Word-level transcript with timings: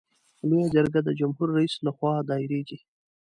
لویه 0.47 0.67
جرګه 0.75 0.99
د 1.03 1.09
جمهور 1.19 1.49
رئیس 1.57 1.75
له 1.85 1.91
خوا 1.97 2.13
دایریږي. 2.29 2.77